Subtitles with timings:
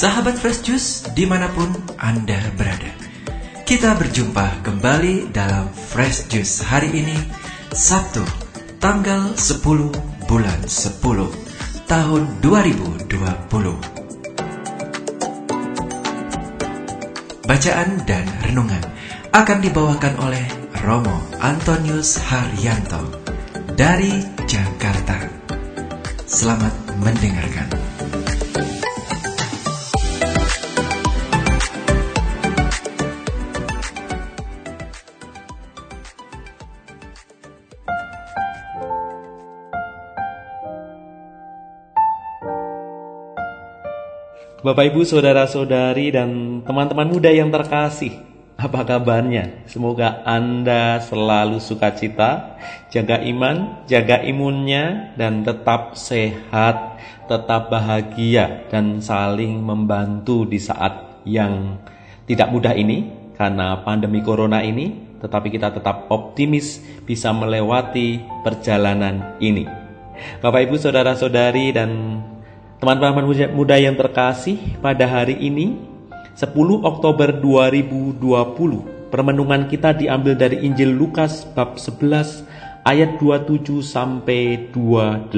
[0.00, 1.68] Sahabat Fresh Juice di mana pun
[2.00, 2.88] Anda berada
[3.68, 7.20] Kita berjumpa kembali dalam Fresh Juice hari ini
[7.68, 8.24] Sabtu
[8.80, 9.60] tanggal 10
[10.24, 13.12] bulan 10 tahun 2020
[17.44, 18.80] Bacaan dan renungan
[19.36, 20.48] akan dibawakan oleh
[20.80, 23.04] Romo Antonius Haryanto
[23.76, 24.16] dari
[24.48, 25.28] Jakarta.
[26.24, 26.72] Selamat
[27.04, 27.89] mendengarkan.
[44.60, 48.12] Bapak Ibu, saudara-saudari dan teman-teman muda yang terkasih,
[48.60, 49.64] apa kabarnya?
[49.64, 52.60] Semoga Anda selalu sukacita,
[52.92, 61.80] jaga iman, jaga imunnya, dan tetap sehat, tetap bahagia, dan saling membantu di saat yang
[62.28, 69.64] tidak mudah ini karena pandemi corona ini, tetapi kita tetap optimis bisa melewati perjalanan ini.
[70.44, 72.20] Bapak Ibu, saudara-saudari dan
[72.80, 75.76] Teman-teman muda yang terkasih, pada hari ini
[76.32, 76.48] 10
[76.80, 82.40] Oktober 2020, permenungan kita diambil dari Injil Lukas bab 11
[82.88, 85.28] ayat 27 sampai 28.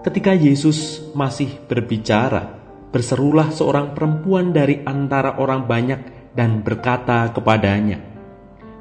[0.00, 2.56] Ketika Yesus masih berbicara,
[2.88, 8.00] berserulah seorang perempuan dari antara orang banyak dan berkata kepadanya,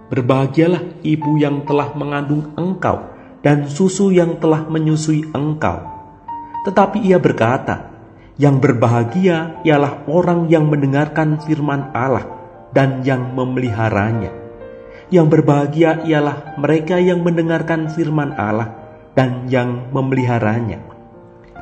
[0.08, 3.04] Berbahagialah ibu yang telah mengandung engkau
[3.44, 6.01] dan susu yang telah menyusui engkau
[6.62, 7.90] tetapi ia berkata,
[8.38, 12.26] "Yang berbahagia ialah orang yang mendengarkan firman Allah
[12.70, 14.30] dan yang memeliharanya.
[15.12, 18.78] Yang berbahagia ialah mereka yang mendengarkan firman Allah
[19.18, 20.86] dan yang memeliharanya."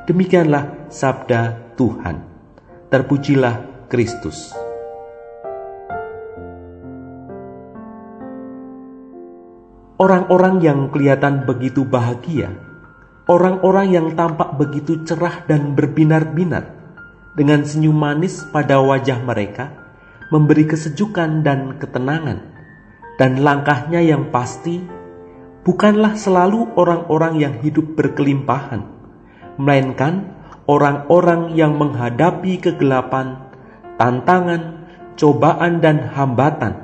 [0.03, 2.25] Demikianlah sabda Tuhan.
[2.89, 4.51] Terpujilah Kristus.
[9.99, 12.68] Orang-orang yang kelihatan begitu bahagia
[13.29, 16.65] orang-orang yang tampak begitu cerah dan berbinar-binar
[17.37, 19.69] dengan senyum manis pada wajah mereka
[20.33, 22.57] memberi kesejukan dan ketenangan.
[23.19, 24.79] Dan langkahnya yang pasti
[25.67, 28.81] bukanlah selalu orang-orang yang hidup berkelimpahan
[29.59, 30.39] melainkan
[30.71, 33.51] orang-orang yang menghadapi kegelapan
[33.99, 34.87] tantangan
[35.19, 36.79] cobaan dan hambatan.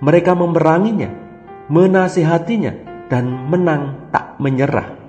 [0.00, 1.10] Mereka memeranginya
[1.66, 2.72] menasihatinya
[3.10, 4.99] dan menang tak menyerah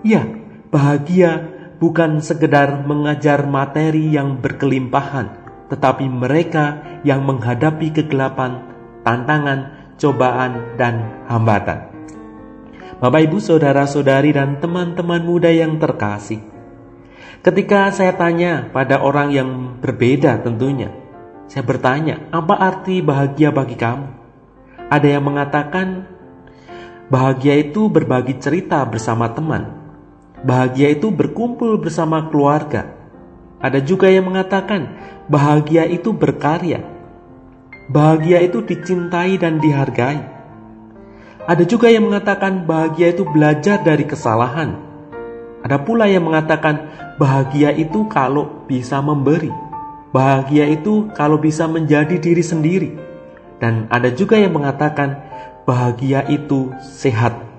[0.00, 0.24] Ya,
[0.72, 1.44] bahagia
[1.76, 5.28] bukan sekedar mengajar materi yang berkelimpahan,
[5.68, 8.64] tetapi mereka yang menghadapi kegelapan,
[9.04, 11.92] tantangan, cobaan, dan hambatan.
[12.96, 16.40] Bapak, ibu, saudara-saudari, dan teman-teman muda yang terkasih,
[17.44, 20.92] ketika saya tanya pada orang yang berbeda, tentunya
[21.44, 24.08] saya bertanya, "Apa arti bahagia bagi kamu?"
[24.88, 26.08] Ada yang mengatakan,
[27.08, 29.79] "Bahagia itu berbagi cerita bersama teman."
[30.40, 32.96] Bahagia itu berkumpul bersama keluarga.
[33.60, 34.88] Ada juga yang mengatakan
[35.28, 36.80] bahagia itu berkarya.
[37.92, 40.24] Bahagia itu dicintai dan dihargai.
[41.44, 44.80] Ada juga yang mengatakan bahagia itu belajar dari kesalahan.
[45.60, 46.88] Ada pula yang mengatakan
[47.20, 49.52] bahagia itu kalau bisa memberi.
[50.08, 52.90] Bahagia itu kalau bisa menjadi diri sendiri.
[53.60, 55.20] Dan ada juga yang mengatakan
[55.68, 57.49] bahagia itu sehat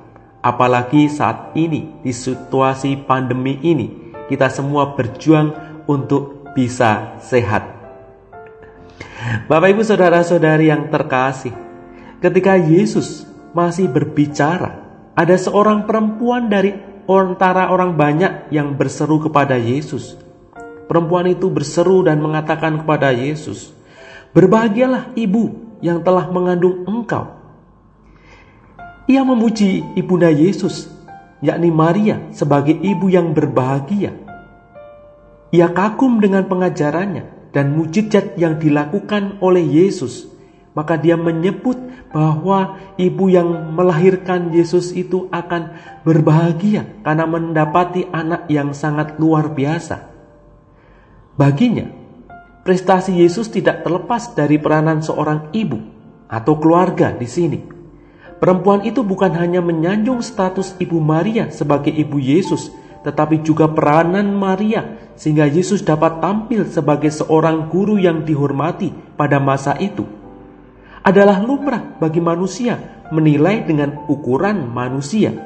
[0.41, 5.53] Apalagi saat ini, di situasi pandemi ini, kita semua berjuang
[5.85, 7.61] untuk bisa sehat.
[9.45, 11.53] Bapak, ibu, saudara-saudari yang terkasih,
[12.17, 14.81] ketika Yesus masih berbicara,
[15.13, 16.73] ada seorang perempuan dari
[17.05, 20.17] antara orang banyak yang berseru kepada Yesus.
[20.89, 23.69] Perempuan itu berseru dan mengatakan kepada Yesus,
[24.33, 25.53] "Berbahagialah ibu
[25.85, 27.40] yang telah mengandung engkau."
[29.11, 30.87] Ia memuji ibunda Yesus,
[31.43, 34.15] yakni Maria, sebagai ibu yang berbahagia.
[35.51, 40.31] Ia kagum dengan pengajarannya dan mujizat yang dilakukan oleh Yesus.
[40.71, 41.75] Maka dia menyebut
[42.15, 45.75] bahwa ibu yang melahirkan Yesus itu akan
[46.07, 50.07] berbahagia karena mendapati anak yang sangat luar biasa.
[51.35, 51.91] Baginya,
[52.63, 55.83] prestasi Yesus tidak terlepas dari peranan seorang ibu
[56.31, 57.80] atau keluarga di sini.
[58.41, 62.73] Perempuan itu bukan hanya menyanjung status Ibu Maria sebagai Ibu Yesus,
[63.05, 69.77] tetapi juga peranan Maria sehingga Yesus dapat tampil sebagai seorang guru yang dihormati pada masa
[69.77, 70.09] itu.
[71.05, 75.37] Adalah lumrah bagi manusia menilai dengan ukuran manusia.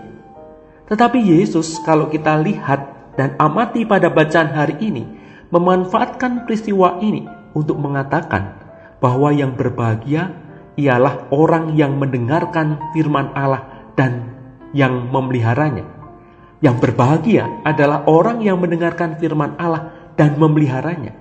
[0.87, 5.03] Tetapi Yesus kalau kita lihat dan amati pada bacaan hari ini,
[5.51, 8.55] memanfaatkan peristiwa ini untuk mengatakan
[9.03, 10.44] bahwa yang berbahagia
[10.75, 14.35] ialah orang yang mendengarkan firman Allah dan
[14.75, 15.87] yang memeliharanya.
[16.59, 21.15] Yang berbahagia adalah orang yang mendengarkan firman Allah dan memeliharanya.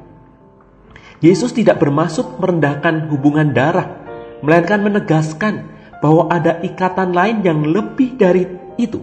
[1.22, 4.02] Yesus tidak bermaksud merendahkan hubungan darah,
[4.42, 5.70] melainkan menegaskan
[6.02, 8.44] bahwa ada ikatan lain yang lebih dari
[8.76, 9.00] itu.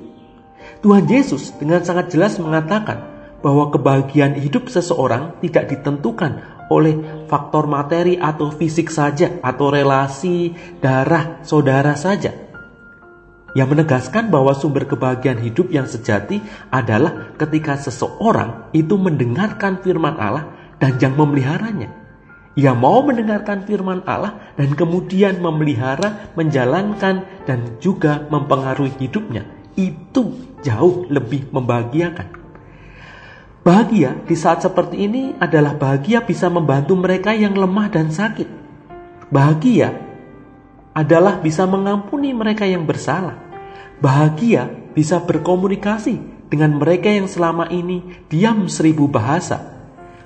[0.86, 3.02] Tuhan Yesus dengan sangat jelas mengatakan
[3.42, 11.44] bahwa kebahagiaan hidup seseorang tidak ditentukan oleh faktor materi atau fisik saja atau relasi darah
[11.44, 12.52] saudara saja
[13.52, 16.40] yang menegaskan bahwa sumber kebahagiaan hidup yang sejati
[16.72, 20.48] adalah ketika seseorang itu mendengarkan firman Allah
[20.80, 21.92] dan yang memeliharanya.
[22.60, 29.48] Ia mau mendengarkan firman Allah dan kemudian memelihara, menjalankan, dan juga mempengaruhi hidupnya.
[29.80, 32.41] Itu jauh lebih membahagiakan.
[33.62, 38.50] Bahagia di saat seperti ini adalah bahagia bisa membantu mereka yang lemah dan sakit.
[39.30, 40.02] Bahagia
[40.98, 43.38] adalah bisa mengampuni mereka yang bersalah.
[44.02, 44.66] Bahagia
[44.98, 46.18] bisa berkomunikasi
[46.50, 49.62] dengan mereka yang selama ini diam seribu bahasa.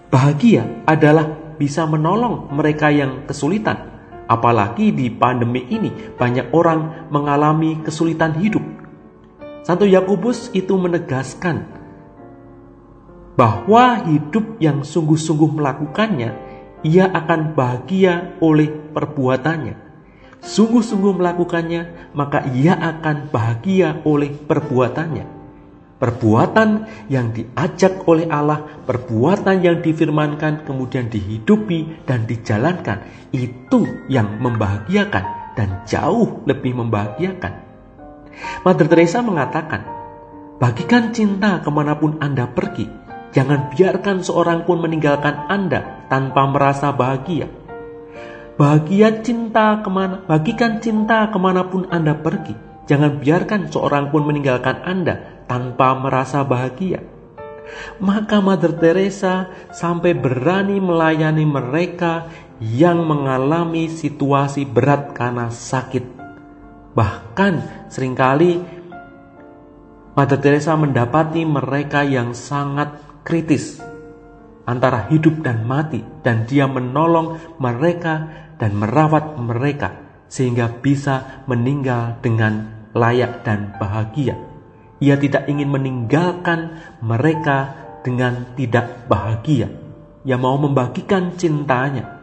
[0.07, 1.27] Bahagia adalah
[1.59, 3.99] bisa menolong mereka yang kesulitan.
[4.31, 8.63] Apalagi di pandemi ini banyak orang mengalami kesulitan hidup.
[9.67, 11.83] Satu Yakobus itu menegaskan
[13.35, 16.31] bahwa hidup yang sungguh-sungguh melakukannya,
[16.83, 19.85] ia akan bahagia oleh perbuatannya
[20.45, 25.33] sungguh-sungguh melakukannya, maka ia akan bahagia oleh perbuatannya.
[25.95, 26.69] Perbuatan
[27.09, 35.81] yang diajak oleh Allah, perbuatan yang difirmankan, kemudian dihidupi dan dijalankan, itu yang membahagiakan dan
[35.87, 37.63] jauh lebih membahagiakan.
[38.67, 39.87] Mother Teresa mengatakan,
[40.59, 43.05] bagikan cinta ke mana pun Anda pergi,
[43.35, 47.51] jangan biarkan seorang pun meninggalkan Anda tanpa merasa bahagia
[48.55, 52.55] Bahagia cinta ke mana, bagikan cinta ke mana pun Anda pergi.
[52.87, 57.03] Jangan biarkan seorang pun meninggalkan Anda tanpa merasa bahagia.
[57.99, 62.31] Maka Mother Teresa sampai berani melayani mereka
[62.63, 66.07] yang mengalami situasi berat karena sakit.
[66.95, 67.53] Bahkan
[67.91, 68.63] sering kali
[70.15, 73.81] Mother Teresa mendapati mereka yang sangat kritis
[74.69, 78.30] antara hidup dan mati dan dia menolong mereka
[78.62, 84.38] dan merawat mereka sehingga bisa meninggal dengan layak dan bahagia.
[85.04, 87.75] Ia tidak ingin meninggalkan mereka
[88.06, 89.68] dengan tidak bahagia.
[90.24, 92.16] Ia mau membagikan cintanya.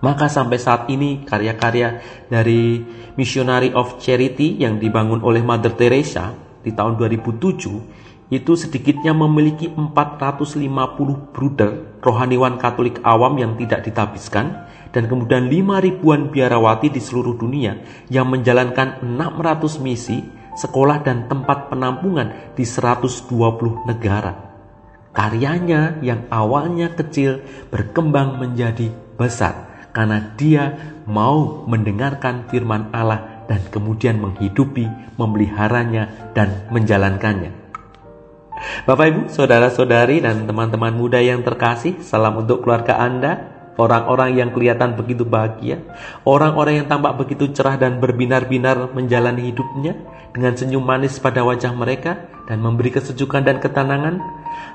[0.00, 2.80] Maka sampai saat ini karya-karya dari
[3.16, 7.99] Missionary of Charity yang dibangun oleh Mother Teresa di tahun 2007
[8.30, 16.30] itu sedikitnya memiliki 450 bruder rohaniwan Katolik awam yang tidak ditabiskan dan kemudian lima ribuan
[16.30, 17.78] biarawati di seluruh dunia
[18.10, 20.22] yang menjalankan 600 misi,
[20.54, 23.30] sekolah dan tempat penampungan di 120
[23.86, 24.50] negara.
[25.10, 34.22] Karyanya yang awalnya kecil berkembang menjadi besar karena dia mau mendengarkan firman Allah dan kemudian
[34.22, 34.86] menghidupi,
[35.18, 37.59] memeliharanya, dan menjalankannya.
[38.60, 43.56] Bapak, Ibu, saudara-saudari, dan teman-teman muda yang terkasih, salam untuk keluarga Anda.
[43.80, 45.80] Orang-orang yang kelihatan begitu bahagia,
[46.28, 49.96] orang-orang yang tampak begitu cerah dan berbinar-binar menjalani hidupnya
[50.36, 54.20] dengan senyum manis pada wajah mereka dan memberi kesejukan dan ketenangan,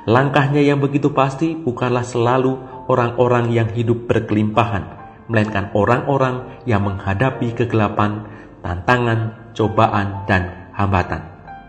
[0.09, 2.57] langkahnya yang begitu pasti bukanlah selalu
[2.89, 4.89] orang-orang yang hidup berkelimpahan,
[5.29, 8.25] melainkan orang-orang yang menghadapi kegelapan,
[8.65, 11.21] tantangan, cobaan, dan hambatan.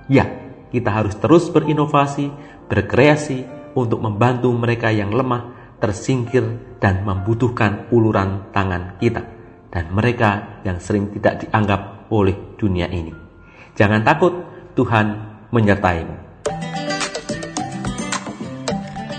[0.08, 2.30] Ya, kita harus terus berinovasi,
[2.66, 3.44] berkreasi
[3.76, 9.37] untuk membantu mereka yang lemah tersingkir dan membutuhkan uluran tangan kita
[9.76, 13.12] dan mereka yang sering tidak dianggap oleh dunia ini.
[13.76, 14.32] Jangan takut,
[14.73, 15.06] Tuhan
[15.52, 16.16] menyertaimu.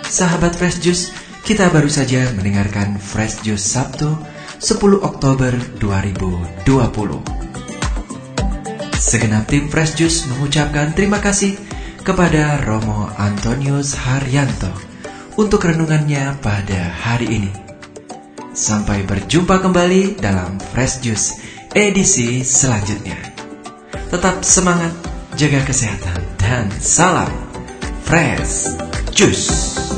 [0.07, 1.13] Sahabat Fresh Juice,
[1.45, 4.09] kita baru saja mendengarkan Fresh Juice Sabtu
[4.57, 7.46] 10 Oktober 2020.
[9.07, 11.55] Segenap tim Fresh Juice mengucapkan terima kasih
[12.03, 14.67] kepada Romo Antonius Haryanto
[15.39, 17.51] untuk renungannya pada hari ini.
[18.51, 21.39] Sampai berjumpa kembali dalam Fresh Juice
[21.71, 23.15] edisi selanjutnya.
[24.11, 24.91] Tetap semangat,
[25.39, 27.31] jaga kesehatan, dan salam
[28.03, 28.75] Fresh
[29.15, 29.96] Juice.